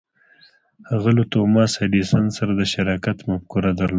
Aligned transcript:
هغه 0.89 1.09
له 1.17 1.23
توماس 1.33 1.71
ایډېسن 1.83 2.23
سره 2.37 2.51
د 2.59 2.61
شراکت 2.73 3.17
مفکوره 3.29 3.71
درلوده. 3.73 3.89